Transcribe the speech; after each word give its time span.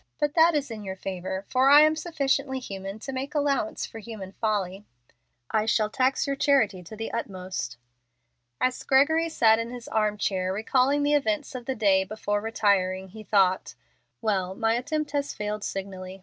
But 0.19 0.33
that 0.33 0.55
is 0.55 0.71
in 0.71 0.83
your 0.83 0.95
favor, 0.95 1.45
for 1.47 1.69
I 1.69 1.81
am 1.81 1.95
sufficiently 1.95 2.57
human 2.57 2.97
to 3.01 3.11
make 3.11 3.35
allowance 3.35 3.85
for 3.85 3.99
human 3.99 4.31
folly." 4.31 4.83
"I 5.51 5.67
shall 5.67 5.91
tax 5.91 6.25
your 6.25 6.35
charity 6.35 6.81
to 6.81 6.95
the 6.95 7.11
utmost." 7.11 7.77
As 8.59 8.81
Gregory 8.81 9.29
sat 9.29 9.59
in 9.59 9.69
his 9.69 9.87
arm 9.87 10.17
chair 10.17 10.51
recalling 10.53 11.03
the 11.03 11.13
events 11.13 11.53
of 11.53 11.67
the 11.67 11.75
day 11.75 12.03
before 12.03 12.41
retiring, 12.41 13.09
he 13.09 13.21
thought: 13.21 13.75
"Well, 14.23 14.55
my 14.55 14.73
attempt 14.73 15.11
has 15.11 15.35
failed 15.35 15.63
signally. 15.63 16.19